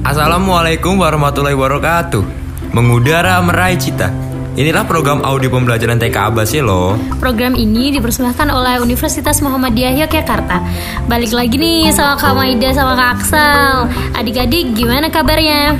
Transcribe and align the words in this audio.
Assalamualaikum 0.00 0.96
warahmatullahi 0.96 1.52
wabarakatuh. 1.52 2.24
Mengudara 2.72 3.36
meraih 3.44 3.76
cita. 3.76 4.08
Inilah 4.56 4.88
program 4.88 5.20
audio 5.20 5.52
pembelajaran 5.52 6.00
TK 6.00 6.16
Abasi 6.16 6.64
loh. 6.64 6.96
Program 7.20 7.52
ini 7.52 7.92
dipersembahkan 7.92 8.48
oleh 8.48 8.80
Universitas 8.80 9.44
Muhammadiyah 9.44 10.00
Yogyakarta 10.00 10.56
Balik 11.04 11.36
lagi 11.36 11.60
nih 11.60 11.92
sama 11.92 12.16
Kak 12.16 12.32
Maida 12.32 12.72
sama 12.72 12.96
Kak 12.96 13.08
Aksal. 13.20 13.74
Adik-adik 14.16 14.72
gimana 14.72 15.12
kabarnya? 15.12 15.76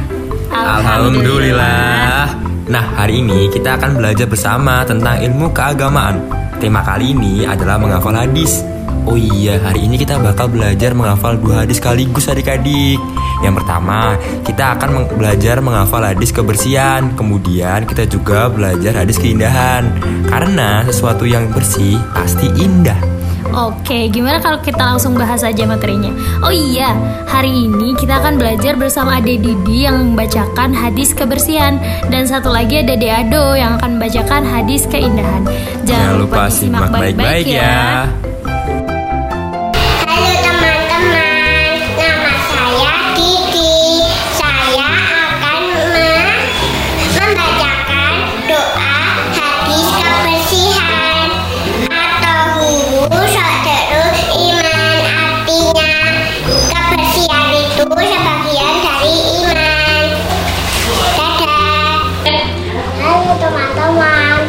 Alhamdulillah. 0.52 2.28
Nah 2.68 2.84
hari 3.00 3.24
ini 3.24 3.48
kita 3.48 3.80
akan 3.80 4.04
belajar 4.04 4.28
bersama 4.28 4.84
tentang 4.84 5.16
ilmu 5.16 5.48
keagamaan. 5.56 6.20
Tema 6.60 6.84
kali 6.84 7.16
ini 7.16 7.48
adalah 7.48 7.80
menghafal 7.80 8.12
hadis 8.12 8.60
Oh 9.08 9.16
iya, 9.16 9.56
hari 9.58 9.88
ini 9.88 9.96
kita 9.96 10.20
bakal 10.20 10.52
belajar 10.52 10.92
menghafal 10.92 11.34
dua 11.40 11.64
hadis 11.64 11.80
sekaligus 11.80 12.28
adik-adik. 12.28 13.00
Yang 13.40 13.54
pertama, 13.64 14.14
kita 14.44 14.76
akan 14.76 14.88
meng- 14.92 15.12
belajar 15.16 15.56
menghafal 15.64 16.04
hadis 16.04 16.30
kebersihan. 16.30 17.16
Kemudian 17.16 17.88
kita 17.88 18.04
juga 18.04 18.52
belajar 18.52 19.00
hadis 19.02 19.16
keindahan. 19.16 19.88
Karena 20.28 20.84
sesuatu 20.84 21.24
yang 21.24 21.48
bersih 21.50 21.96
pasti 22.12 22.46
indah. 22.60 22.96
Oke, 23.50 24.06
gimana 24.14 24.38
kalau 24.38 24.62
kita 24.62 24.78
langsung 24.78 25.18
bahas 25.18 25.42
aja 25.42 25.66
materinya? 25.66 26.14
Oh 26.38 26.54
iya, 26.54 26.94
hari 27.26 27.66
ini 27.66 27.98
kita 27.98 28.22
akan 28.22 28.38
belajar 28.38 28.78
bersama 28.78 29.18
Ade 29.18 29.42
Didi 29.42 29.90
yang 29.90 30.14
membacakan 30.14 30.70
hadis 30.70 31.10
kebersihan 31.10 31.82
Dan 32.06 32.30
satu 32.30 32.46
lagi 32.54 32.78
ada 32.78 32.94
Ade 32.94 33.10
Ado 33.10 33.58
yang 33.58 33.74
akan 33.82 33.98
membacakan 33.98 34.46
hadis 34.46 34.86
keindahan 34.86 35.42
Jangan 35.82 36.22
lupa 36.22 36.46
simak 36.46 36.94
baik-baik 36.94 37.50
ya. 37.50 38.06
Halo 38.06 38.29
itu 57.90 58.06
sebagian 58.06 58.86
dari 58.86 59.18
iman. 59.42 60.06
Dadah. 62.22 62.46
Halo 63.02 63.34
teman-teman, 63.42 64.46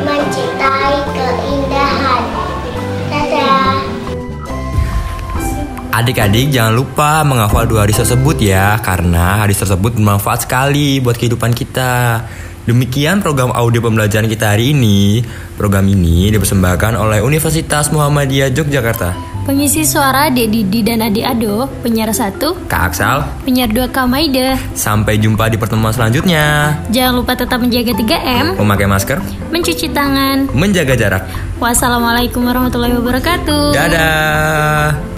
mencintai 0.04 0.96
keindahan. 1.16 2.22
Dadah. 3.10 3.74
Adik-adik 5.94 6.52
jangan 6.52 6.74
lupa 6.76 7.24
menghafal 7.24 7.70
dua 7.70 7.86
hadis 7.86 8.02
tersebut 8.02 8.42
ya 8.42 8.82
Karena 8.82 9.46
hadis 9.46 9.62
tersebut 9.62 9.94
bermanfaat 9.94 10.46
sekali 10.46 11.00
buat 11.00 11.16
kehidupan 11.16 11.54
kita. 11.56 12.26
Demikian 12.64 13.20
program 13.20 13.52
audio 13.52 13.84
pembelajaran 13.84 14.32
kita 14.32 14.56
hari 14.56 14.72
ini. 14.72 15.24
Program 15.60 15.84
ini 15.84 16.32
dipersembahkan 16.32 16.96
oleh 16.96 17.20
Universitas 17.20 17.92
Muhammadiyah 17.92 18.56
Yogyakarta 18.56 19.33
Pengisi 19.44 19.84
suara 19.84 20.32
Ade 20.32 20.48
Didi 20.48 20.80
dan 20.88 21.04
Ade 21.04 21.20
Ado 21.20 21.68
Penyiar 21.84 22.08
satu, 22.16 22.56
Kak 22.72 22.96
Aksal, 22.96 23.28
penyiar 23.44 23.68
dua 23.68 23.92
Kak 23.92 24.08
Maida 24.08 24.56
sampai 24.72 25.20
jumpa 25.20 25.52
di 25.52 25.60
pertemuan 25.60 25.92
selanjutnya. 25.92 26.80
Jangan 26.96 27.12
lupa 27.12 27.36
tetap 27.36 27.60
menjaga 27.60 27.92
3M 27.92 28.56
Memakai 28.56 28.88
masker, 28.88 29.20
Mencuci 29.52 29.92
tangan. 29.92 30.48
Menjaga 30.56 30.96
jarak. 30.96 31.24
Wassalamualaikum 31.60 32.40
warahmatullahi 32.40 32.96
wabarakatuh. 32.96 33.76
Dadah 33.76 35.13